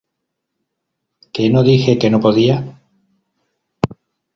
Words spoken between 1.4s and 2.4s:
no dije que no